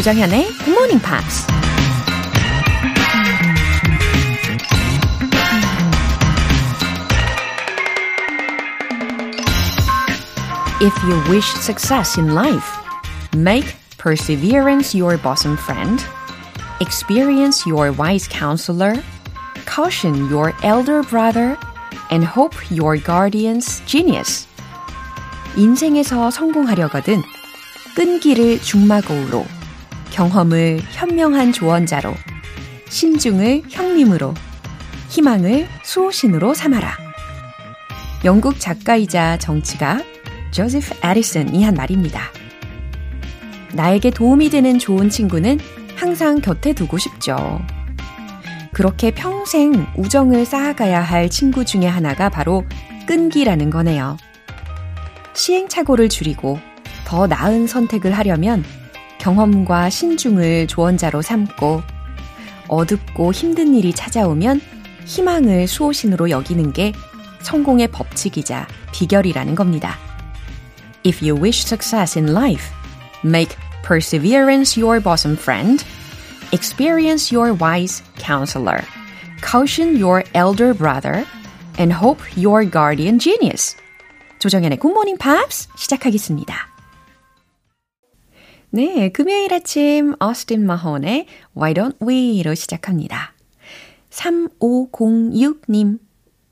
[0.00, 1.46] 조정현의 Good Morning Pops.
[10.80, 12.68] If you wish success in life,
[13.34, 16.04] make perseverance your bosom friend,
[16.80, 19.02] experience your wise counselor,
[19.64, 21.56] caution your elder brother,
[22.10, 24.46] and hope your guardian's genius.
[25.56, 27.22] 인생에서 성공하려거든
[27.96, 29.46] 끈기를 중마고우로,
[30.11, 32.13] 경험을 현명한 조언자로,
[32.89, 34.33] 신중을 형님으로,
[35.09, 36.95] 희망을 수호신으로 삼아라.
[38.23, 40.01] 영국 작가이자 정치가
[40.51, 42.21] 조세프 에디슨이 한 말입니다.
[43.73, 45.59] 나에게 도움이 되는 좋은 친구는
[45.95, 47.61] 항상 곁에 두고 싶죠.
[48.73, 52.65] 그렇게 평생 우정을 쌓아가야 할 친구 중에 하나가 바로
[53.07, 54.17] 끈기라는 거네요.
[55.33, 56.59] 시행착오를 줄이고
[57.05, 58.63] 더 나은 선택을 하려면
[59.21, 61.83] 경험과 신중을 조언자로 삼고
[62.67, 64.59] 어둡고 힘든 일이 찾아오면
[65.05, 66.91] 희망을 수호신으로 여기는 게
[67.41, 69.97] 성공의 법칙이자 비결이라는 겁니다.
[71.05, 72.65] If you wish success in life,
[73.23, 73.55] make
[73.85, 75.83] perseverance your bosom friend,
[76.51, 78.81] experience your wise counselor,
[79.41, 81.25] caution your elder brother,
[81.77, 83.75] and hope your guardian genius.
[84.39, 86.70] 조정현의 Good Morning Pops 시작하겠습니다.
[88.73, 91.25] 네, 금요일 아침 어스틴 마혼의
[91.57, 93.33] Why Don't We로 시작합니다.
[94.09, 95.99] 3506님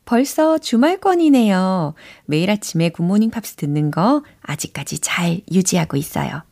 [0.03, 1.93] 벌써 주말권이네요.
[2.25, 6.43] 매일 아침에 굿모닝 팝스 듣는 거 아직까지 잘 유지하고 있어요.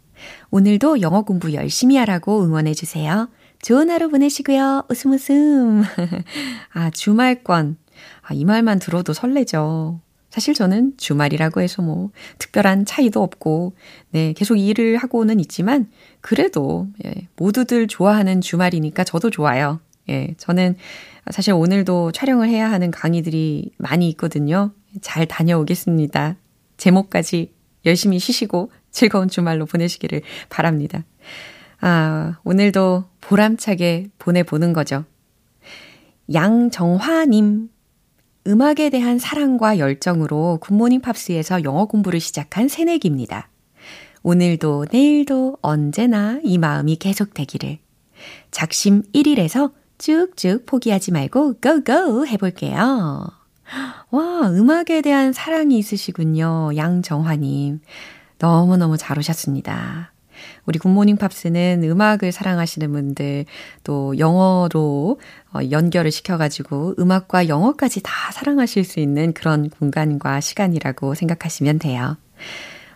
[0.52, 3.28] 오늘도 영어 공부 열심히 하라고 응원해 주세요.
[3.62, 4.86] 좋은 하루 보내시고요.
[4.90, 5.84] 웃음 웃음.
[6.72, 7.76] 아, 주말권.
[8.22, 10.00] 아, 이 말만 들어도 설레죠.
[10.30, 13.74] 사실 저는 주말이라고 해서 뭐 특별한 차이도 없고,
[14.12, 15.90] 네, 계속 일을 하고는 있지만,
[16.22, 19.80] 그래도, 예, 모두들 좋아하는 주말이니까 저도 좋아요.
[20.10, 20.76] 예, 저는
[21.32, 24.72] 사실 오늘도 촬영을 해야 하는 강의들이 많이 있거든요.
[25.02, 26.36] 잘 다녀오겠습니다.
[26.78, 27.52] 제목까지
[27.86, 31.04] 열심히 쉬시고 즐거운 주말로 보내시기를 바랍니다.
[31.80, 35.06] 아, 오늘도 보람차게 보내보는 거죠.
[36.34, 37.70] 양정화님.
[38.48, 43.50] 음악에 대한 사랑과 열정으로 굿모닝 팝스에서 영어 공부를 시작한 새내기입니다.
[44.24, 47.80] 오늘도 내일도 언제나 이 마음이 계속되기를.
[48.52, 53.28] 작심 1일에서 쭉쭉 포기하지 말고 고고 해볼게요.
[54.12, 56.72] 와, 음악에 대한 사랑이 있으시군요.
[56.78, 57.82] 양정화님.
[58.40, 60.14] 너무너무 잘 오셨습니다.
[60.66, 63.46] 우리 굿모닝 팝스는 음악을 사랑하시는 분들,
[63.84, 65.20] 또 영어로
[65.54, 72.18] 어, 연결을 시켜가지고 음악과 영어까지 다 사랑하실 수 있는 그런 공간과 시간이라고 생각하시면 돼요.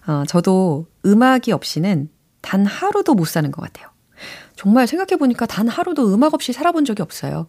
[0.07, 2.09] 어, 저도 음악이 없이는
[2.41, 3.87] 단 하루도 못 사는 것 같아요.
[4.55, 7.47] 정말 생각해보니까 단 하루도 음악 없이 살아본 적이 없어요.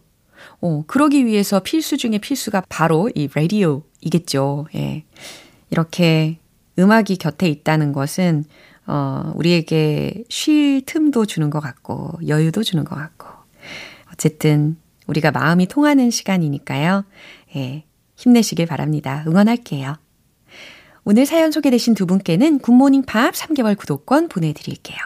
[0.61, 4.67] 어, 그러기 위해서 필수 중에 필수가 바로 이 라디오이겠죠.
[4.75, 5.05] 예.
[5.69, 6.39] 이렇게
[6.79, 8.45] 음악이 곁에 있다는 것은,
[8.85, 13.27] 어, 우리에게 쉴 틈도 주는 것 같고, 여유도 주는 것 같고.
[14.11, 14.77] 어쨌든,
[15.07, 17.05] 우리가 마음이 통하는 시간이니까요.
[17.55, 17.85] 예.
[18.15, 19.23] 힘내시길 바랍니다.
[19.27, 19.97] 응원할게요.
[21.05, 24.97] 오늘 사연 소개되신 두 분께는 굿모닝 팝스 3개월 구독권 보내드릴게요.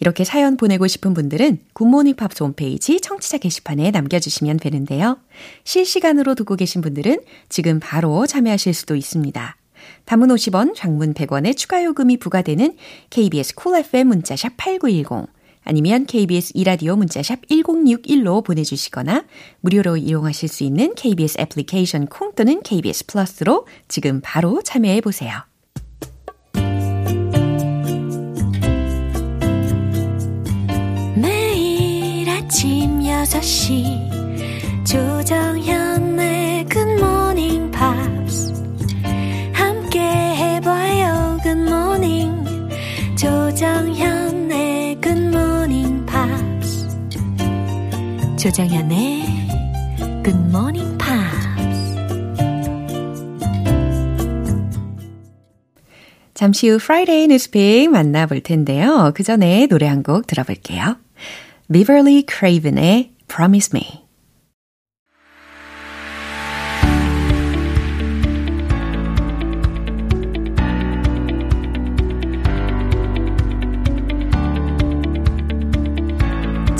[0.00, 5.18] 이렇게 사연 보내고 싶은 분들은 굿모닝 팝스 홈페이지 청취자 게시판에 남겨주시면 되는데요.
[5.64, 9.56] 실시간으로 듣고 계신 분들은 지금 바로 참여하실 수도 있습니다.
[10.04, 12.76] 단문 50원, 장문 100원의 추가 요금이 부과되는
[13.10, 15.28] KBS Cool FM 문자샵 8910
[15.64, 19.24] 아니면 KBS 이라디오 문자샵 1061로 보내주시거나
[19.60, 25.44] 무료로 이용하실 수 있는 KBS 애플리케이션 콩 또는 KBS 플러스로 지금 바로 참여해 보세요.
[32.52, 35.81] 아침 6시 조정현
[48.42, 49.22] 조정현의
[50.24, 51.48] 굿모닝 팝스
[56.34, 59.12] 잠시 후 Friday News Pick 만나볼 텐데요.
[59.14, 60.96] 그 전에 노래 한 곡 들어볼게요.
[61.72, 64.01] Beverly Craven의 Promise Me.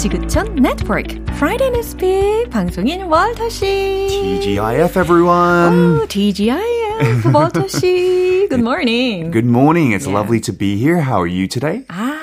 [0.01, 4.07] 지구촌 네트워크 Friday Newspeak 방송인 월터 씨.
[4.09, 5.99] TGIF everyone.
[5.99, 8.47] Oh, TGIF 월터 씨.
[8.49, 9.31] Good morning.
[9.31, 9.91] Good morning.
[9.91, 10.13] It's yeah.
[10.13, 11.01] lovely to be here.
[11.01, 11.83] How are you today?
[11.89, 12.17] 아,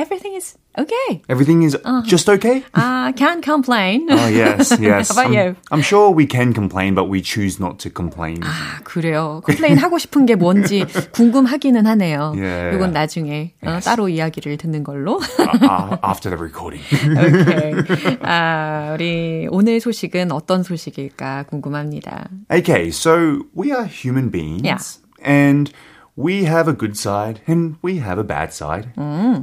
[0.00, 1.22] everything is okay.
[1.28, 2.64] Everything is just okay?
[2.74, 4.06] I can't complain.
[4.10, 5.08] Oh, yes, yes.
[5.08, 5.56] How about I'm, you?
[5.70, 8.40] I'm sure we can complain, but we choose not to complain.
[8.42, 9.42] 아, 그래요.
[9.44, 12.34] 컴플레인 하고 싶은 게 뭔지 궁금하기는 하네요.
[12.36, 12.76] Yeah.
[12.76, 15.20] 이건 나중에 어, 따로 이야기를 듣는 걸로.
[15.38, 16.82] uh, after the recording.
[16.82, 18.18] 오케이.
[18.22, 22.28] 아, 우리 오늘 소식은 어떤 소식일까 궁금합니다.
[22.50, 24.62] Okay, so we are human beings.
[24.64, 24.78] Yeah.
[25.22, 25.72] And
[26.16, 28.92] we have a good side and we have a bad side.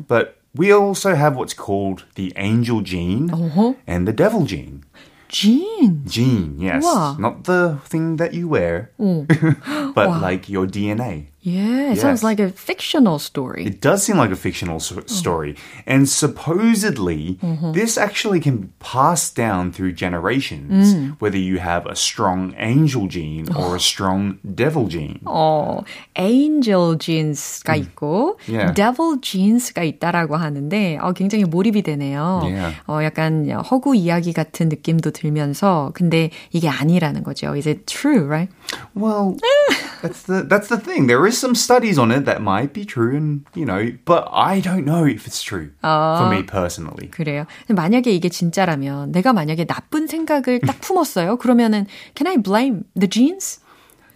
[0.07, 3.74] But we also have what's called the angel gene uh-huh.
[3.86, 4.84] and the devil gene.
[5.28, 6.02] Gene.
[6.04, 6.82] Gene, yes.
[6.82, 7.16] Wow.
[7.16, 9.94] Not the thing that you wear, mm.
[9.94, 11.28] but like your DNA.
[11.43, 12.23] Yeah, it sounds Yes.
[12.23, 13.65] like a fictional story.
[13.67, 15.55] It does seem like a fictional s- story.
[15.85, 17.37] And supposedly,
[17.73, 23.47] this actually can be passed down through generations, whether you have a strong angel gene
[23.55, 25.19] or a strong devil gene.
[25.25, 25.83] 어,
[26.17, 28.73] angel genes가 있고 Yeah.
[28.73, 32.41] devil genes가 있다라고 하는데 어, 굉장히 몰입이 되네요.
[32.43, 32.75] Yeah.
[32.87, 37.53] 어, 약간 허구 이야기 같은 느낌도 들면서 근데 이게 아니라는 거죠.
[37.55, 38.51] Is it true, right?
[38.95, 39.37] Well,
[40.01, 41.07] that's the that's the thing.
[41.07, 44.61] There is some studies on it that might be true, and you know, but I
[44.61, 47.09] don't know if it's true for me personally.
[47.09, 47.45] 그래요.
[47.67, 51.37] 근데 만약에 이게 진짜라면 내가 만약에 나쁜 생각을 딱 품었어요.
[51.37, 53.59] 그러면은 can I blame the genes?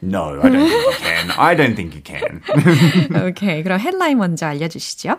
[0.02, 1.32] No, I don't think you can.
[1.32, 2.42] I don't think you can.
[3.28, 3.64] 오케이.
[3.64, 5.18] 그럼 헤드라인 먼저 알려 주시죠.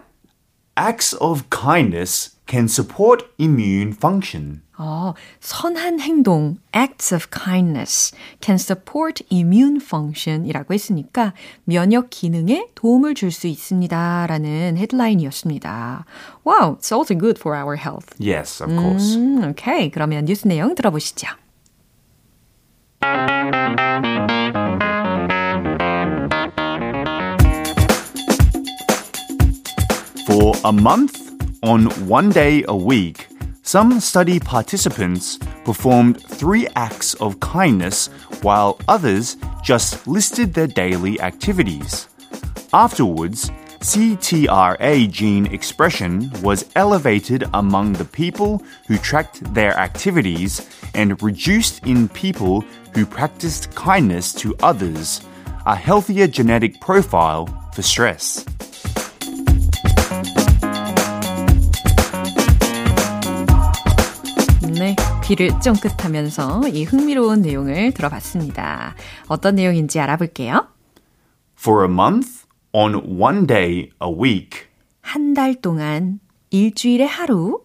[0.76, 4.62] Acts of kindness can support immune function.
[4.83, 11.33] 어, 선한 행동, acts of kindness can support immune function이라고 했으니까
[11.63, 16.05] 면역 기능에 도움을 줄 수 있습니다라는 헤드라인이었습니다.
[16.45, 18.13] Wow, it's also good for our health.
[18.19, 19.15] Yes, of course.
[19.17, 19.89] 음, 오케이.
[19.89, 21.27] 그러면 뉴스 내용 들어보시죠.
[30.27, 31.19] For a month,
[31.61, 33.27] on one day a week,
[33.63, 38.07] some study participants performed three acts of kindness
[38.41, 42.09] while others just listed their daily activities.
[42.73, 43.49] Afterwards,
[43.79, 52.09] CTRA gene expression was elevated among the people who tracked their activities and reduced in
[52.09, 52.61] people
[52.93, 55.21] who practiced kindness to others,
[55.65, 58.45] a healthier genetic profile for stress.
[65.23, 68.95] 귀를 쫑긋하면서 이 흥미로운 내용을 들어봤습니다.
[69.27, 70.67] 어떤 내용인지 알아볼게요.
[71.57, 74.67] For a month, on one day a week,
[75.01, 77.61] 한 달 동안 일주일에 하루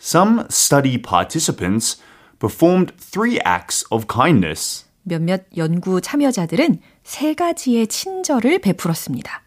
[0.00, 2.00] some study participants
[2.38, 4.86] performed three acts of kindness.
[5.02, 9.42] 몇몇 연구 참여자들은 세 가지의 친절을 베풀었습니다.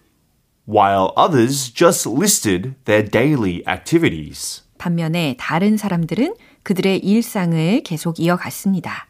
[0.67, 4.61] while others just listed their daily activities.
[4.79, 6.33] 반면에 다른 사람들은
[6.63, 9.07] 그들의 일상을 계속 이어갔습니다.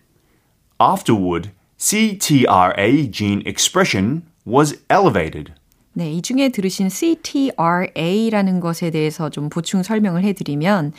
[0.81, 5.53] Afterward, CTRA gene expression was elevated.
[5.93, 10.93] 네, 이 중에 들으신 CTRA라는 것에 대해서 좀 보충 설명을 해드리면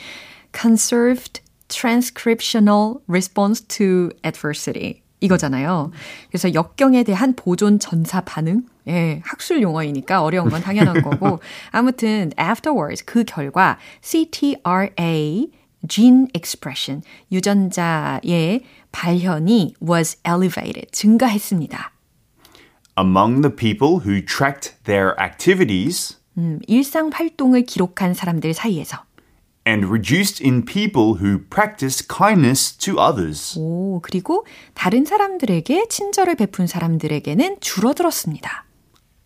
[0.58, 5.92] Conserved Transcriptional Response to Adversity 이거잖아요.
[6.28, 8.64] 그래서 역경에 대한 보존 전사 반응?
[8.90, 11.38] 예, 학술 용어이니까 어려운 건 당연한 거고.
[11.70, 15.50] 아무튼 afterwards 그 결과 CTRA
[15.88, 21.92] gene expression 유전자의 발현이 was elevated 증가했습니다.
[22.98, 29.04] Among the people who tracked their activities 음, 일상 활동을 기록한 사람들 사이에서
[29.66, 33.58] and reduced in people who practiced kindness to others.
[33.58, 34.44] 오, 그리고
[34.74, 38.64] 다른 사람들에게 친절을 베푼 사람들에게는 줄어들었습니다.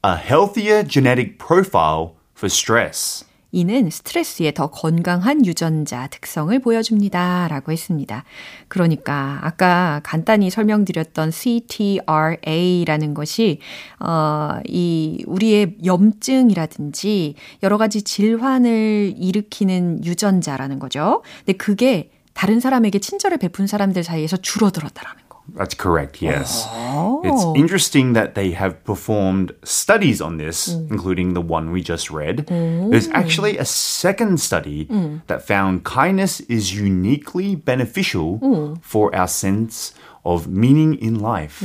[0.05, 3.25] A healthier genetic profile for stress.
[3.53, 7.49] 이는 스트레스에 더 건강한 유전자 특성을 보여줍니다.
[7.49, 8.25] 라고 했습니다.
[8.69, 13.61] 그러니까 아까 간단히 설명드렸던 CTRA라는 것이
[13.99, 21.23] 어, 이 우리의 염증이라든지 여러 가지 질환을 일으키는 유전자라는 거죠.
[21.47, 25.24] 근데 그게 다른 사람에게 친절을 베푼 사람들 사이에서 줄어들었다라는 거.
[25.49, 26.65] That's correct, yes.
[26.65, 27.55] It's oh.
[27.55, 30.91] interesting that they have performed studies on this, mm.
[30.91, 32.47] including the one we just read.
[32.47, 32.91] Mm.
[32.91, 35.21] There's actually a second study mm.
[35.27, 39.93] that found kindness is uniquely beneficial for our sense
[40.25, 41.63] of meaning in life.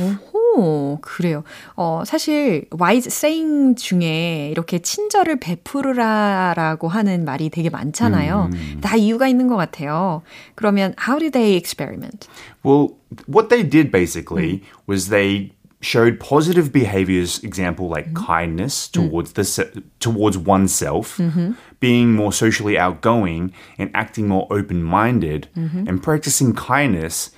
[0.49, 1.43] 오, 그래요.
[1.75, 8.49] 어, 사실 wise saying 중에 이렇게 친절을 베푸라라고 하는 말이 되게 많잖아요.
[8.81, 10.21] 다 이유가 있는 것 같아요.
[10.55, 12.27] 그러면 how did they experiment?
[12.63, 12.95] Well,
[13.27, 18.25] what they did basically was they showed positive behaviors example like Mm-hmm.
[18.25, 18.93] kindness Mm.
[19.09, 21.19] towards the se- towards oneself
[21.79, 25.85] being more socially outgoing and acting more open-minded Mm-hmm.
[25.87, 27.29] and practicing kindness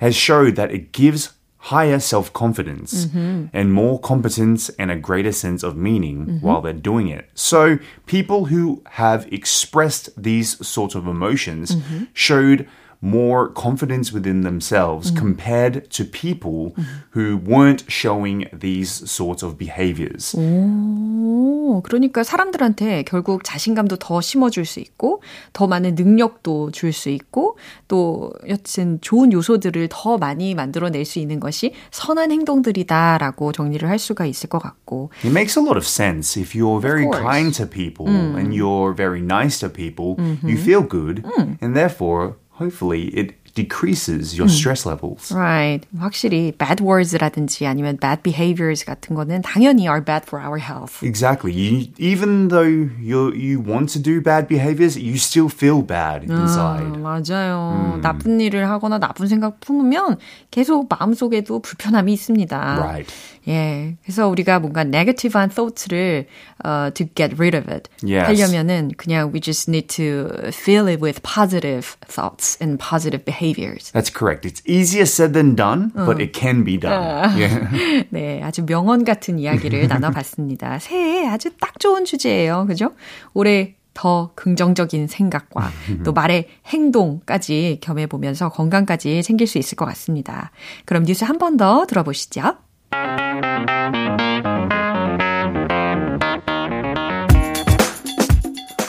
[0.00, 1.30] has showed that it gives
[1.63, 3.45] higher self-confidence Mm-hmm.
[3.53, 6.45] and more competence and a greater sense of meaning Mm-hmm.
[6.45, 12.03] while they're doing it so people who have expressed these sorts of emotions Mm-hmm.
[12.13, 12.67] showed
[13.04, 16.74] more confidence within themselves compared to people
[17.10, 20.34] who weren't showing these sorts of behaviors.
[20.34, 25.20] 오, 그러니까 사람들한테 결국 자신감도 더 심어줄 수 있고,
[25.52, 31.40] 더 많은 능력도 줄 수 있고, 또 여튼 좋은 요소들을 더 많이 만들어낼 수 있는
[31.40, 35.10] 것이 선한 행동들이다라고 정리를 할 수가 있을 것 같고.
[35.24, 37.20] It makes a lot of sense if you're very course.
[37.20, 41.22] kind to people and you're very nice to people, you feel good,
[41.60, 45.30] and therefore, hopefully, it decreases your stress levels.
[45.30, 45.86] Right.
[45.96, 51.02] 확실히 bad words라든지 아니면 bad behaviors 같은 거는 당연히 are bad for our health.
[51.02, 51.52] Exactly.
[51.52, 56.98] You, even though you you want to do bad behaviors, you still feel bad inside.
[56.98, 58.00] 아, 맞아요.
[58.02, 60.18] 나쁜 일을 하거나 나쁜 생각 품으면
[60.50, 62.58] 계속 마음속에도 불편함이 있습니다.
[62.80, 63.06] Right.
[63.49, 63.97] 예.
[64.03, 66.27] 그래서 우리가 뭔가 negative한 thoughts를
[66.63, 68.27] uh, to get rid of it Yes.
[68.29, 73.91] 하려면은 그냥 we just need to fill it with positive thoughts and positive behaviors.
[73.91, 74.45] That's correct.
[74.45, 77.35] It's easier said than done, but it can be done.
[77.35, 78.05] Yeah.
[78.09, 80.79] 네, 아주 명언 같은 이야기를 나눠봤습니다.
[80.79, 82.65] 새해 아주 딱 좋은 주제예요.
[82.67, 82.91] 그죠?
[83.33, 85.71] 올해 더 긍정적인 생각과
[86.05, 90.51] 또 말의 행동까지 겸해보면서 건강까지 챙길 수 있을 것 같습니다.
[90.85, 92.55] 그럼 뉴스 한 번 더 들어보시죠.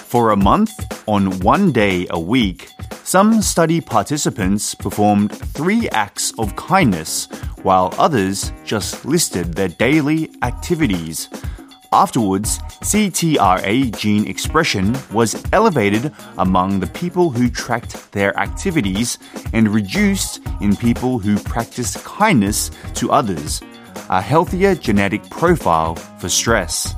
[0.08, 0.72] For a month,
[1.06, 2.70] on one day a week,
[3.04, 7.28] some study participants performed three acts of kindness,
[7.62, 11.28] while others just listed their daily activities.
[11.92, 19.18] Afterwards, CTRA gene expression was elevated among the people who tracked their activities
[19.52, 23.60] and reduced in people who practiced kindness to others,
[24.08, 26.94] a healthier genetic profile for stress.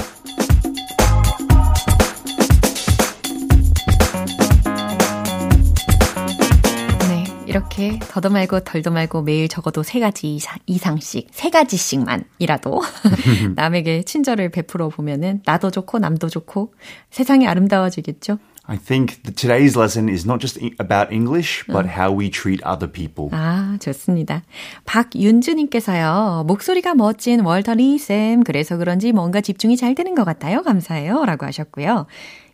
[7.08, 12.82] 네, 이렇게 더도 말고 덜도 말고 매일 적어도 세 가지 이상, 이상씩, 세 가지씩만이라도
[13.56, 16.74] 남에게 친절을 베풀어 보면은 나도 좋고 남도 좋고
[17.10, 18.38] 세상이 아름다워지겠죠?
[18.68, 22.86] I think that today's lesson is not just about English, but how we treat other
[22.86, 23.28] people.
[23.32, 24.44] 아, 좋습니다.
[24.84, 30.62] 박윤주님께서요, 목소리가 멋진 월터 리 쌤, 그래서 그런지 뭔가 집중이 잘 되는 것 같아요.
[30.62, 31.24] 감사해요.
[31.24, 32.06] 라고 하셨고요.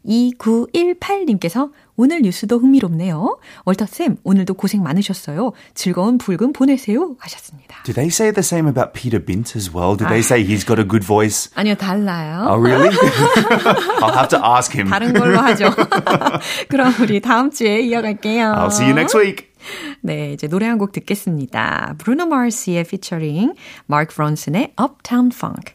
[0.09, 3.39] 2918님께서 오늘 뉴스도 흥미롭네요.
[3.65, 5.53] 월터쌤, 오늘도 고생 많으셨어요.
[5.75, 7.17] 즐거운 불금 보내세요.
[7.19, 7.83] 하셨습니다.
[7.85, 9.97] Do they say the same about Peter Bint as well?
[9.97, 11.51] Do they say he's got a good voice?
[11.55, 12.47] 아니요, 달라요.
[12.49, 12.89] Oh, really?
[14.01, 14.89] I'll have to ask him.
[14.89, 15.71] 다른 걸로 하죠.
[16.69, 18.55] 그럼 우리 다음 주에 이어갈게요.
[18.55, 19.49] I'll see you next week.
[20.03, 21.97] 네, 이제 노래 한 곡 듣겠습니다.
[21.99, 23.55] 브루노 마르스의 피처링,
[23.87, 25.75] 마크 브론슨의 Uptown Funk.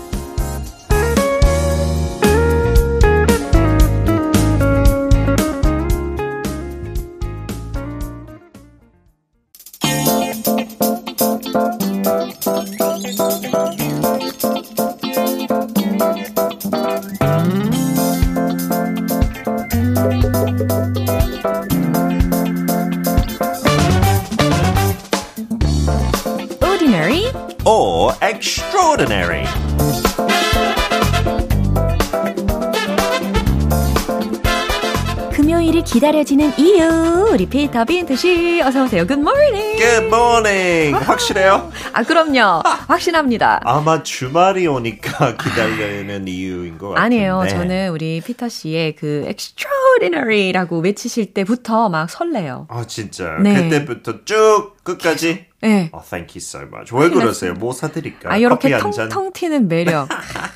[36.21, 39.05] 기다려지는 이유 우리 피터 빈트 씨 어서 오세요.
[39.07, 39.77] Good morning.
[39.77, 40.95] Good morning.
[41.05, 41.71] 확실해요?
[41.93, 42.61] 아 그럼요.
[42.87, 43.59] 확신합니다.
[43.63, 47.01] 아마 주말이 오니까 기다리는 이유인 것 같은데.
[47.01, 47.45] 아니에요.
[47.49, 52.67] 저는 우리 피터 씨의 그 extraordinary라고 외치실 때부터 막 설레요.
[52.69, 53.55] 아 진짜 네.
[53.55, 55.50] 그때부터 쭉 끝까지.
[55.61, 55.91] 네.
[55.93, 56.91] Oh, thank you so much.
[56.91, 57.53] 왜 그러세요?
[57.53, 58.33] 뭐 사드릴까요?
[58.33, 59.09] 아 이렇게 한 잔.
[59.09, 60.09] 통통 튀는 매력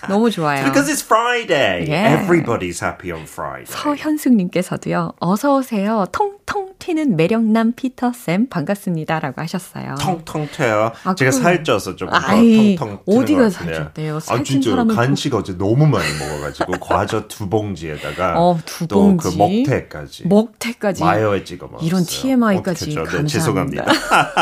[0.10, 0.64] 너무 좋아요.
[0.66, 1.86] Because it's Friday.
[1.88, 2.24] Yeah.
[2.24, 3.66] Everybody's happy on Friday.
[3.70, 5.14] 서현숙님께서도요.
[5.20, 6.06] 어서 오세요.
[6.12, 9.96] 통통 튀는 매력남 피터 쌤 반갑습니다라고 하셨어요.
[10.00, 10.92] 텅텅 튀어요.
[11.04, 13.50] 아, 제가 그럼- 살쪄서 조금 더 아이, 텅텅 어디가.
[13.50, 14.18] 살쪘대요?
[14.18, 19.38] 아, 사람은 간식 어제 너무 많이 먹어가지고 과자 두 봉지에다가 어, 두또그 봉지.
[19.66, 21.04] 먹태까지 먹태까지.
[21.04, 21.88] 마요에 찍어 먹었어요.
[21.88, 23.18] 이런 TMI까지 어떡하죠?
[23.18, 23.22] 감사합니다.
[23.24, 23.86] 네, 죄송합니다.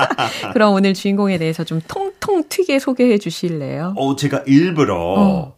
[0.52, 3.94] 그럼 오늘 주인공에 대해서 좀 통통 튀게 소개해 주실래요?
[3.96, 5.56] 어, 제가 일부러 어.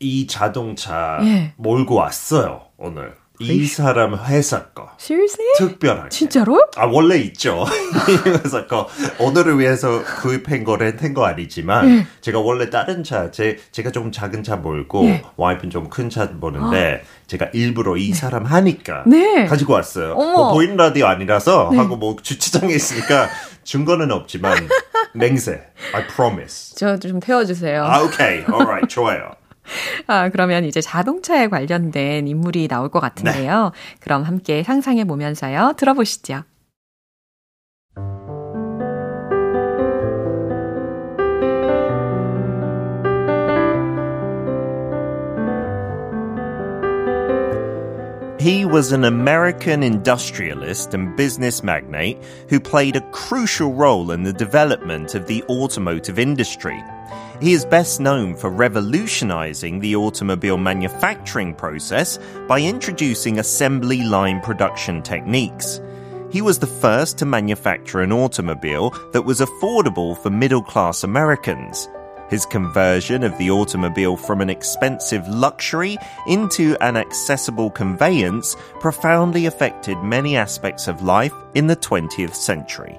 [0.00, 1.54] 이 자동차 예.
[1.56, 3.14] 몰고 왔어요, 오늘.
[3.38, 4.88] 이 사람 회사 거.
[4.98, 5.46] Seriously?
[5.58, 6.08] 특별하게.
[6.08, 6.66] 진짜로?
[6.76, 7.64] 아, 원래 있죠.
[8.08, 8.88] 이 회사 거.
[9.18, 12.06] 오늘을 위해서 구입한 거 렌트한 거 아니지만, 예.
[12.20, 15.22] 제가 원래 다른 차, 제, 제가 조금 작은 차 몰고, 예.
[15.36, 19.46] 와이프는 좀 큰 차 보는데, 제가 일부러 이 사람 하니까, 네.
[19.46, 20.14] 가지고 왔어요.
[20.14, 23.28] 뭐 보이는 라디오 아니라서, 하고 뭐 주차장에 있으니까,
[23.64, 24.68] 증거는 없지만,
[25.14, 25.60] 맹세.
[25.92, 26.74] I promise.
[26.76, 27.84] 저 좀 태워주세요.
[27.84, 28.38] 아, 오케이.
[28.48, 28.86] alright.
[28.88, 29.32] 좋아요.
[30.06, 33.72] 아, 그러면 이제 자동차에 관련된 인물이 나올 것 같은데요.
[34.00, 35.74] 그럼 함께 상상해 보면서요.
[35.76, 36.42] 들어보시죠.
[48.46, 54.32] He was an American industrialist and business magnate who played a crucial role in the
[54.32, 56.80] development of the automotive industry.
[57.40, 65.02] He is best known for revolutionizing the automobile manufacturing process by introducing assembly line production
[65.02, 65.80] techniques.
[66.30, 71.88] He was the first to manufacture an automobile that was affordable for middle class Americans.
[72.28, 79.96] His conversion of the automobile from an expensive luxury into an accessible conveyance profoundly affected
[79.98, 82.98] many aspects of life in the 20th century.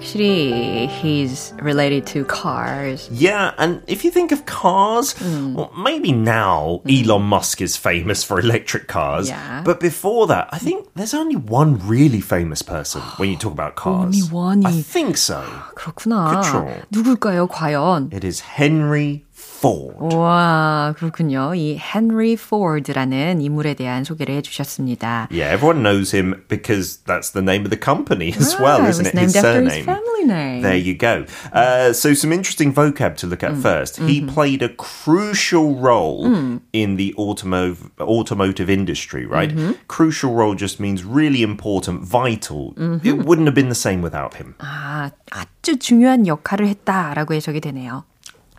[0.00, 3.08] 확실히 he's related to cars.
[3.12, 5.54] Yeah, and if you think of cars, Hmm.
[5.54, 9.28] well, maybe now Elon Musk is famous for electric cars.
[9.28, 9.62] Yeah.
[9.64, 13.76] But before that, I think there's only one really famous person when you talk about
[13.76, 14.16] cars.
[14.16, 14.64] Only one.
[14.66, 15.42] I think so.
[15.76, 16.40] 그렇구나.
[16.42, 16.66] 그쵸.
[16.90, 18.12] 누굴까요, 과연?
[18.12, 19.24] It is Henry
[19.60, 20.14] Ford.
[20.16, 21.54] 와, 그렇군요.
[21.54, 25.28] 이 헨리 포드라는 인물에 대한 소개를 해주셨습니다.
[25.30, 29.06] Yeah, everyone knows him because that's the name of the company as well, Ah, isn't
[29.06, 29.20] it it?
[29.20, 29.76] was named His after surname.
[29.76, 30.62] his family name.
[30.62, 31.24] There you go.
[31.52, 33.62] Uh, so, some interesting vocab to look at Mm.
[33.62, 33.96] first.
[34.00, 34.32] He Mm-hmm.
[34.32, 36.60] played a crucial role Mm.
[36.72, 39.52] in the automotive automotive industry, right?
[39.54, 39.84] Mm-hmm.
[39.88, 42.72] Crucial role just means really important, vital.
[42.76, 43.04] Mm-hmm.
[43.06, 44.54] It wouldn't have been the same without him.
[44.58, 48.04] 아, 아주 중요한 역할을 했다라고 해석이 되네요.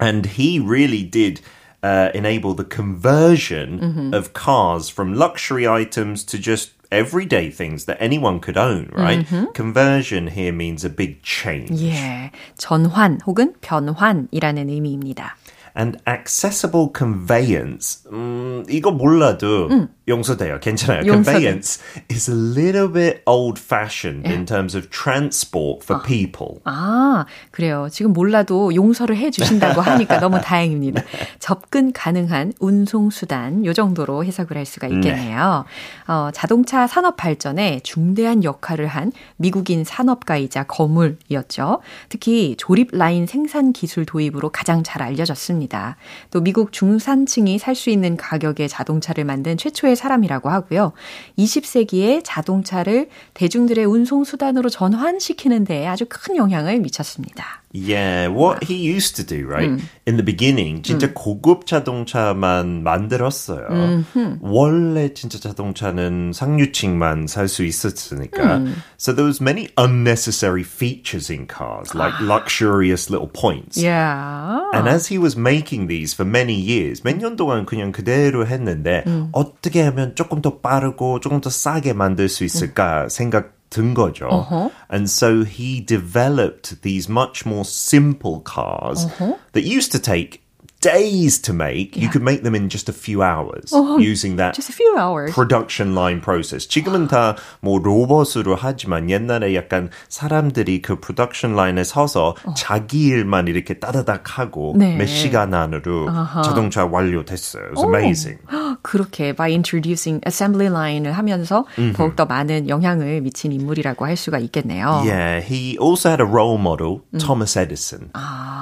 [0.01, 1.41] And he really did.
[1.83, 4.13] Uh, enable the conversion Mm-hmm.
[4.13, 9.19] of cars from luxury items to just everyday things that anyone could own, right?
[9.23, 9.53] Mm-hmm.
[9.53, 11.69] Conversion here means a big change.
[11.83, 15.35] 예, 전환 혹은 변환이라는 의미입니다.
[15.77, 18.03] And accessible conveyance.
[18.11, 19.69] 음, 이거 몰라도
[20.08, 20.58] 용서돼요.
[20.60, 21.02] 괜찮아요.
[21.02, 21.06] 음.
[21.06, 21.32] 용서돼.
[21.32, 26.60] Conveyance is a little bit old-fashioned in terms of transport for people.
[26.64, 27.88] 아, 그래요.
[27.90, 31.02] 지금 몰라도 용서를 해 주신다고 하니까 너무 다행입니다.
[31.38, 35.64] 접근 가능한 운송수단, 요 정도로 해석을 할 수가 있겠네요.
[36.08, 41.80] 어, 자동차 산업 발전에 중대한 역할을 한 미국인 산업가이자 거물이었죠.
[42.08, 45.96] 특히 조립 라인 생산 기술 도입으로 가장 잘 알려졌습니다.
[46.30, 50.92] 또 미국 중산층이 살 수 있는 가격의 자동차를 만든 최초의 사람이라고 하고요.
[51.38, 57.61] 20세기에 자동차를 대중들의 운송수단으로 전환시키는 데에 아주 큰 영향을 미쳤습니다.
[57.74, 59.80] Yeah, what he used to do, right?
[60.04, 64.04] In the beginning, 진짜 고급 자동차만 만들었어요.
[64.42, 68.60] 원래 진짜 자동차는 상류층만 살 수 있었으니까.
[68.98, 73.80] So there was many unnecessary features in cars, like luxurious little points.
[73.80, 74.68] Yeah.
[74.74, 79.04] And as he was making these for many years, 몇 년 동안 그냥 그대로 했는데
[79.32, 84.71] 어떻게 하면 조금 더 빠르고 조금 더 싸게 만들 수 있을까 생각 든 거죠.
[84.89, 89.05] And so he developed these much more simple cars
[89.53, 90.40] that used to take
[90.82, 91.96] days to make.
[91.96, 93.70] You could make them in just a few hours
[94.02, 95.32] using that Just a few hours.
[95.32, 96.66] production line process.
[96.68, 103.78] 지금은 다 뭐 로봇으로 하지만 옛날에 약간 사람들이 그 production line에 서서 자기 일만 이렇게
[103.78, 104.96] 따다닥 하고 네.
[104.96, 106.08] 몇 시간 안으로
[106.44, 107.62] 자동차 완료됐어요.
[107.62, 108.38] It was amazing.
[108.82, 111.64] 그렇게 by introducing assembly line을 하면서
[111.94, 115.02] 더욱 더 많은 영향을 미친 인물이라고 할 수가 있겠네요.
[115.06, 118.10] Yeah, he also had a role model, Thomas Edison.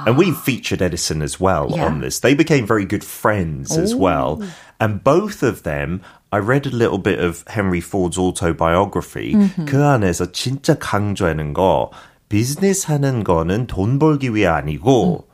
[0.05, 1.85] And we've featured Edison as well Yeah.
[1.87, 2.10] on this.
[2.22, 4.42] They became very good friends as well.
[4.78, 9.34] And both of them, I read a little bit of Henry Ford's autobiography.
[9.66, 11.90] 그 안에서 진짜 강조하는 거,
[12.28, 15.24] 비즈니스 하는 거는 돈 벌기 위해 아니고,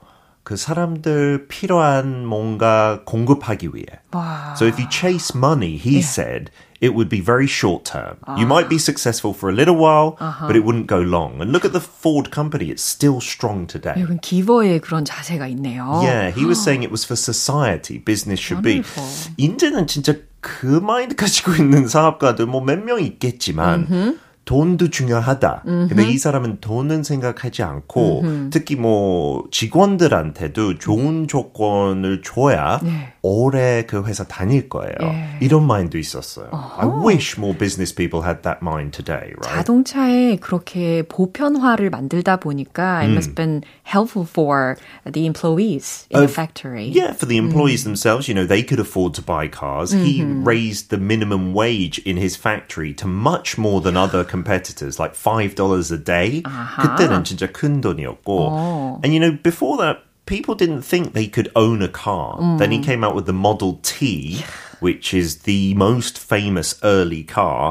[0.46, 3.87] 그 사람들 필요한 뭔가 공급하기 위해.
[4.12, 4.55] 와.
[4.57, 8.16] So if you chase money, he said, it would be very short term.
[8.37, 11.40] You might be successful for a little while, but it wouldn't go long.
[11.40, 13.94] And look at the Ford company, it's still strong today.
[14.03, 16.03] 여긴 기버의 그런 자세가 있네요.
[16.03, 18.03] Yeah, he was saying it was for society.
[18.03, 18.83] Business should be.
[18.83, 19.35] Wonderful.
[19.38, 25.63] 이제는 진짜 그 마인드 가지고 있는 사업가들 뭐 몇 명 있겠지만 돈도 중요하다.
[25.65, 33.13] 근데 이 사람은 돈은 생각하지 않고 특히 뭐 직원들한테도 좋은 조건을 줘야 네.
[33.21, 34.95] 오래 그 회사 다닐 거예요.
[35.01, 35.38] 예.
[35.41, 36.47] 이런 마인드 있었어요.
[36.51, 39.57] I wish more business people had that mind today, right?
[39.57, 44.77] 자동차에 그렇게 보편화를 만들다 보니까 it must have been helpful for
[45.12, 46.88] the employees in the factory.
[46.88, 49.91] Yeah, for the employees themselves, you know, they could afford to buy cars.
[49.91, 55.14] He raised the minimum wage in his factory to much more than other competitors, like
[55.14, 56.42] $5 a day.
[56.79, 59.01] 그때는 진짜 큰 돈이었고.
[59.03, 62.37] And you know, before that, people didn't think they could own a car.
[62.59, 64.44] Then he came out with the Model T.
[64.81, 67.70] Which is the most famous early car.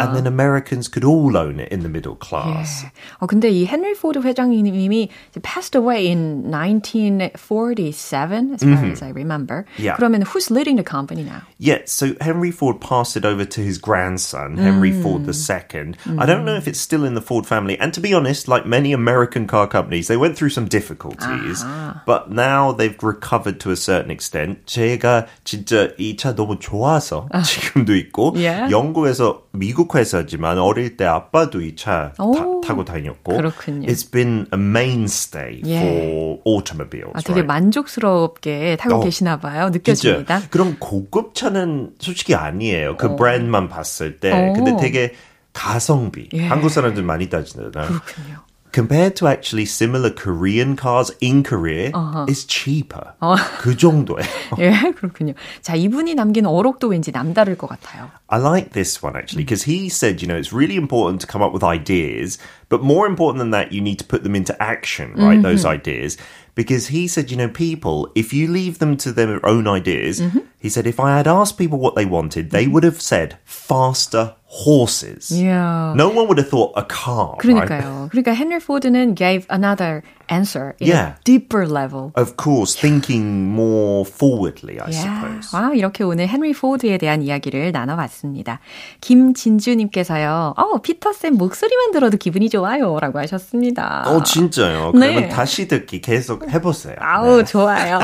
[0.00, 2.84] And then Americans could all own it in the middle class.
[2.84, 2.90] 예.
[3.20, 9.10] 어, 근데 이 헨리 포드 회장님이 이제 passed away in 1947, as far as I
[9.10, 9.66] remember.
[9.76, 9.96] Yeah.
[9.96, 11.42] 그러면 who's leading the company now?
[11.58, 15.94] Yeah, so Henry Ford passed it over to his grandson, Henry Ford II.
[16.18, 17.78] I don't know if it's still in the Ford family.
[17.78, 21.64] And to be honest, like many American car companies, they went through some difficulties,
[22.06, 24.66] but now they've recovered to a certain extent.
[24.66, 28.71] 제가 진짜 이 차 너무 좋아서 지금도 있고, Yeah.
[28.71, 33.87] 영국에서 미국 회사지만 어릴 때 아빠도 이차 오, 타고 다녔고, 그렇군요.
[33.87, 35.85] it's been a mainstay Yeah.
[35.87, 37.11] for automobiles.
[37.15, 37.47] 아, 되게 right?
[37.47, 39.69] 만족스럽게 타고 어, 계시나 봐요.
[39.69, 40.41] 느껴집니다.
[40.49, 42.97] 그런 고급 차는 솔직히 아니에요.
[42.97, 44.31] 그 브랜드만 봤을 때.
[44.31, 44.53] 어.
[44.53, 45.13] 근데 되게
[45.53, 46.29] 가성비.
[46.33, 46.47] 예.
[46.47, 47.69] 한국 사람들 많이 따지잖아요.
[47.71, 48.39] 그렇군요.
[48.72, 51.90] Compared to actually similar Korean cars in Korea,
[52.28, 53.14] it's cheaper.
[53.60, 54.28] 그 정도예요.
[54.58, 55.32] 예, 그렇군요.
[55.62, 58.10] 자, 이분이 남긴 어록도 왠지 남다를 것 같아요.
[58.28, 61.42] I like this one actually because he said, you know, it's really important to come
[61.42, 62.38] up with ideas,
[62.72, 65.40] but more important than that, you need to put them into action, right?
[65.42, 66.16] Those ideas.
[66.54, 70.20] Because he said, you know, people, if you leave them to their own ideas,
[70.58, 74.34] he said, if I had asked people what they wanted, they would have said faster
[74.44, 75.30] horses.
[75.30, 75.94] 이야.
[75.94, 77.36] No one would have thought a car.
[77.44, 77.68] Right?
[77.68, 78.10] 그러니까요.
[78.10, 81.15] 그러니까 헨리 포드는 gave another answer in Yeah.
[81.15, 82.11] a deeper level.
[82.15, 85.53] Of course, thinking more forwardly, I 야, suppose.
[85.53, 88.59] 와, 이렇게 오늘 헨리 포드에 대한 이야기를 나눠봤습니다.
[89.01, 92.99] 김진주님께서요, 어, 피터쌤 목소리만 들어도 기분이 좋아요.
[92.99, 94.03] 라고 하셨습니다.
[94.07, 94.91] 어, 진짜요?
[94.93, 95.11] 네.
[95.13, 96.95] 그러면 다시 듣기 계속 해보세요.
[96.99, 97.43] 아우, 네.
[97.43, 97.99] 좋아요.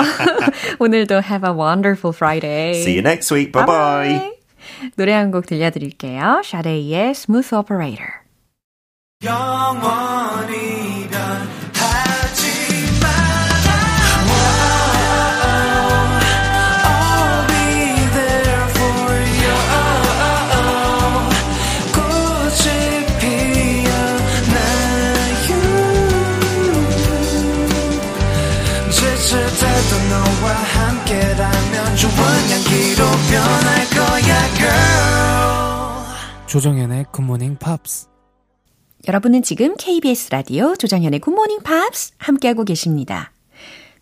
[0.80, 2.72] 오늘도 have a wonderful Friday.
[2.82, 3.52] See you next week.
[3.52, 4.32] Bye bye.
[4.96, 6.42] 노래 한 곡 들려드릴게요.
[6.44, 8.10] 샤데이의 Smooth Operator.
[9.24, 10.79] 영원히
[36.50, 38.08] 조정현의 굿모닝 팝스
[39.08, 43.32] 여러분은 지금 KBS 라디오 조정현의 굿모닝 팝스 함께하고 계십니다.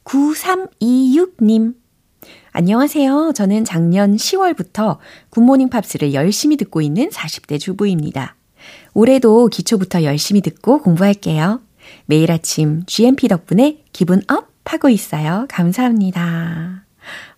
[0.05, 1.75] 9326님.
[2.53, 3.33] 안녕하세요.
[3.35, 8.37] 저는 작년 10월부터 굿모닝 팝스를 열심히 듣고 있는 40대 주부입니다.
[8.93, 11.59] 올해도 기초부터 열심히 듣고 공부할게요.
[12.05, 15.47] 매일 아침 GMP 덕분에 기분 up 하고 있어요.
[15.49, 16.85] 감사합니다.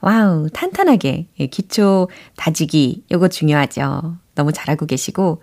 [0.01, 4.17] wow, 탄탄하게 예, 기초 다지기 요거 중요하죠.
[4.39, 5.41] 너무 잘하고 계시고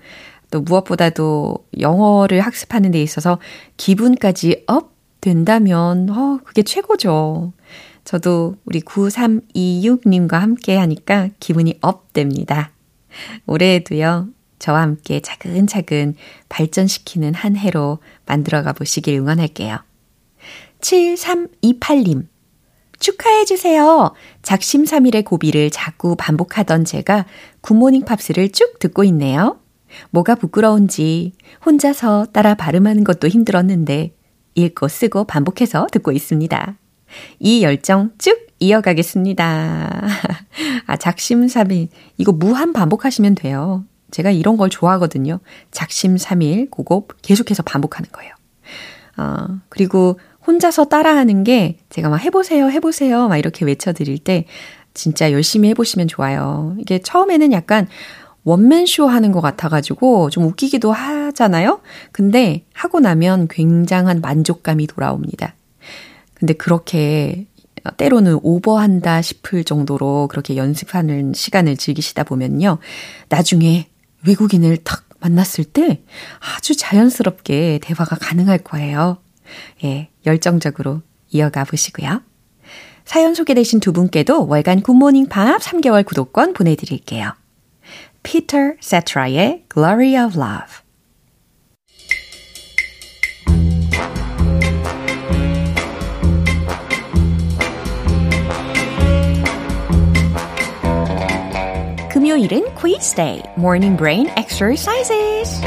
[0.51, 3.39] 또 무엇보다도 영어를 학습하는 데 있어서
[3.77, 7.53] 기분까지 up 된다면 어, 그게 최고죠.
[8.05, 12.71] 저도 우리 9326님과 함께 하니까 기분이 up 됩니다.
[13.47, 14.29] 올해에도요.
[14.59, 16.15] 저와 함께 차근차근
[16.49, 19.79] 발전시키는 한 해로 만들어 가 보시길 응원할게요.
[20.81, 22.27] 7328님.
[22.99, 24.13] 축하해주세요.
[24.43, 27.27] 작심삼일의 고비를 자꾸 반복하던 제가
[27.61, 29.59] 굿모닝 팝스를 쭉 듣고 있네요.
[30.11, 31.33] 뭐가 부끄러운지
[31.65, 34.15] 혼자서 따라 발음하는 것도 힘들었는데
[34.55, 36.77] 읽고 쓰고 반복해서 듣고 있습니다.
[37.39, 40.03] 이 열정 쭉 이어가겠습니다.
[40.87, 41.89] 아, 작심삼일.
[42.17, 43.85] 이거 무한 반복하시면 돼요.
[44.11, 45.41] 제가 이런 걸 좋아하거든요.
[45.73, 48.33] 작심삼일, 그거 계속해서 반복하는 거예요.
[49.19, 54.47] 어, 그리고 혼자서 따라하는 게 제가 막 해보세요, 해보세요, 막 이렇게 외쳐드릴 때
[54.95, 56.75] 진짜 열심히 해보시면 좋아요.
[56.79, 57.89] 이게 처음에는 약간
[58.45, 61.81] 원맨쇼 하는 것 같아가지고 좀 웃기기도 하잖아요?
[62.13, 65.55] 근데 하고 나면 굉장한 만족감이 돌아옵니다.
[66.35, 67.47] 근데 그렇게
[67.97, 72.79] 때로는 오버한다 싶을 정도로 그렇게 연습하는 시간을 즐기시다 보면요.
[73.29, 73.89] 나중에
[74.27, 76.03] 외국인을 탁 만났을 때
[76.57, 79.19] 아주 자연스럽게 대화가 가능할 거예요.
[79.85, 82.23] 예, 열정적으로 이어가 보시고요.
[83.05, 87.35] 사연 소개되신 두 분께도 월간 굿모닝 팝 3개월 구독권 보내드릴게요.
[88.23, 90.87] Peter Cetra의 Glory of Love
[102.37, 105.61] 금요일은 quiz day, morning brain exercises.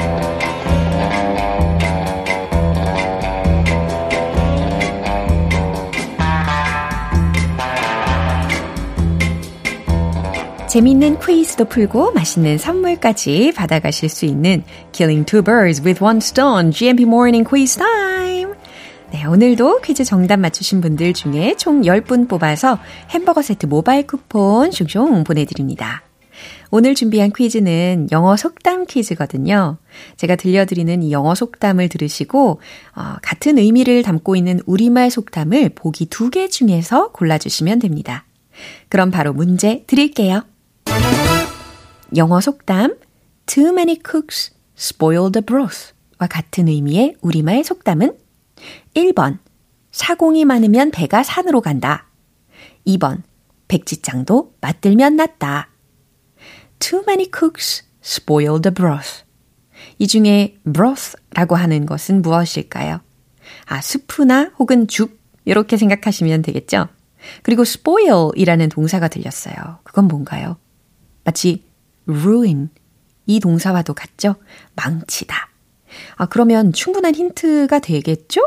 [10.69, 17.03] 재밌는 퀴즈도 풀고 맛있는 선물까지 받아가실 수 있는 Killing Two Birds with One Stone GMP
[17.03, 18.53] Morning Quiz Time.
[19.11, 22.77] 네, 오늘도 퀴즈 정답 맞추신 분들 중에 총 10분 뽑아서
[23.09, 26.03] 햄버거 세트 모바일 쿠폰 숑숑 보내드립니다.
[26.69, 29.77] 오늘 준비한 퀴즈는 영어 속담 퀴즈거든요.
[30.17, 32.61] 제가 들려드리는 이 영어 속담을 들으시고
[32.95, 38.25] 어, 같은 의미를 담고 있는 우리말 속담을 보기 두 개 중에서 골라주시면 됩니다.
[38.87, 40.43] 그럼 바로 문제 드릴게요.
[42.15, 42.97] 영어 속담
[43.45, 48.17] Too many cooks spoil the broth와 같은 의미의 우리말 속담은
[48.95, 49.39] 1번
[49.91, 52.07] 사공이 많으면 배가 산으로 간다.
[52.85, 53.23] 2번
[53.67, 55.69] 백지장도 맞들면 낫다.
[56.79, 59.23] Too many cooks spoil the broth.
[59.97, 63.01] 이 중에 broth라고 하는 것은 무엇일까요?
[63.65, 66.87] 아, 수프나 혹은 죽 이렇게 생각하시면 되겠죠?
[67.43, 69.79] 그리고 spoil이라는 동사가 들렸어요.
[69.83, 70.57] 그건 뭔가요?
[71.29, 71.63] 마치
[72.07, 72.69] ruin
[73.27, 74.35] 이 동사와도 같죠?
[74.75, 75.35] 망치다.
[76.15, 78.41] 아, 그러면 충분한 힌트가 되겠죠?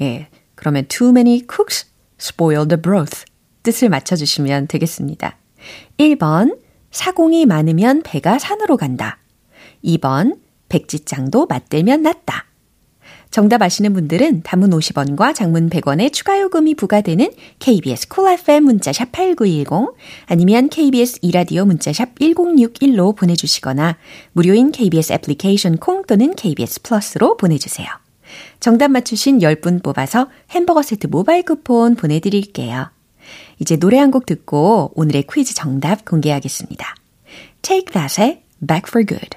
[0.00, 0.28] 예.
[0.56, 1.86] 그러면 too many cooks
[2.20, 3.24] spoil the broth
[3.62, 5.36] 뜻을 맞춰주시면 되겠습니다.
[5.98, 6.58] 1번
[6.90, 9.18] 사공이 많으면 배가 산으로 간다.
[9.84, 12.46] 2번 백지장도 맞들면 낫다.
[13.36, 19.12] 정답 아시는 분들은 담은 50원과 장문 100원의 추가 요금이 부과되는 KBS 콜 cool FM 문자샵
[19.12, 19.94] 8910
[20.24, 23.98] 아니면 KBS 이라디오 문자샵 1061로 보내주시거나
[24.32, 27.86] 무료인 KBS 애플리케이션 콩 또는 KBS 플러스로 보내주세요.
[28.58, 32.90] 정답 맞추신 10분 뽑아서 햄버거 세트 모바일 쿠폰 보내드릴게요.
[33.58, 36.94] 이제 노래 한 곡 듣고 오늘의 퀴즈 정답 공개하겠습니다.
[37.60, 39.36] Take That의 Back for Good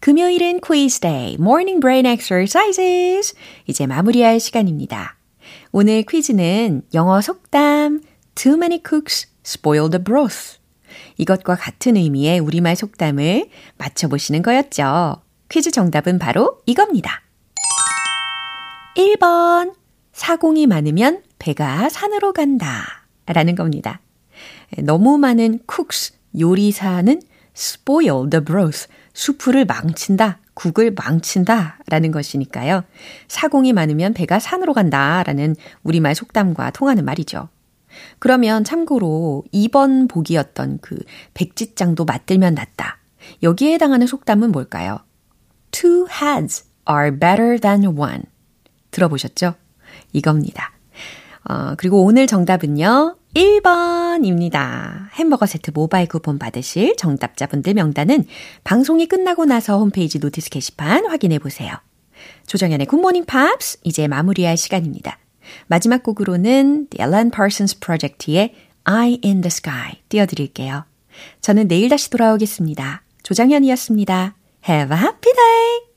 [0.00, 3.34] 금요일은 quiz day, morning brain exercises.
[3.66, 5.16] 이제 마무리할 시간입니다.
[5.72, 8.02] 오늘 퀴즈는 영어 속담
[8.36, 10.58] too many cooks spoil the broth.
[11.16, 15.20] 이것과 같은 의미의 우리말 속담을 맞춰보시는 거였죠.
[15.48, 17.22] 퀴즈 정답은 바로 이겁니다.
[18.96, 19.74] 1번.
[20.12, 23.04] 사공이 많으면 배가 산으로 간다.
[23.26, 24.00] 라는 겁니다.
[24.78, 27.20] 너무 많은 cooks, 요리사는
[27.54, 28.86] spoil the broth.
[29.18, 32.84] 수프를 망친다, 국을 망친다 라는 것이니까요.
[33.26, 37.48] 사공이 많으면 배가 산으로 간다 라는 우리말 속담과 통하는 말이죠.
[38.20, 40.96] 그러면 참고로 2번 보기였던 그
[41.34, 42.98] 백지장도 맞들면 낫다.
[43.42, 45.00] 여기에 해당하는 속담은 뭘까요?
[45.72, 48.22] Two heads are better than one.
[48.92, 49.54] 들어보셨죠?
[50.12, 50.70] 이겁니다.
[51.42, 53.16] 어, 그리고 오늘 정답은요.
[53.38, 55.10] 1번입니다.
[55.12, 58.24] 햄버거 세트 모바일 쿠폰 받으실 정답자분들 명단은
[58.64, 61.74] 방송이 끝나고 나서 홈페이지 notice 게시판 확인해 보세요.
[62.46, 65.18] 조정연의 굿모닝 팝스 이제 마무리할 시간입니다.
[65.68, 70.84] 마지막 곡으로는 The Alan Parsons Project의 Eye in the Sky 띄워드릴게요.
[71.40, 73.02] 저는 내일 다시 돌아오겠습니다.
[73.22, 74.34] 조정연이었습니다.
[74.68, 75.87] Have a happy day!